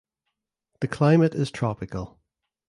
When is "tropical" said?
1.51-2.19